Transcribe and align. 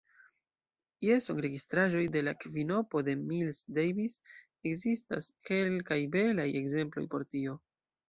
Je 1.07 1.17
sonregistraĵoj 1.25 2.01
de 2.15 2.23
la 2.29 2.33
kvinopo 2.45 3.03
de 3.11 3.17
Miles 3.27 3.61
Davis 3.81 4.19
ekzistas 4.73 5.33
kelkaj 5.53 6.03
belaj 6.19 6.51
ekzemploj 6.65 7.09
por 7.17 7.33
tio. 7.35 7.61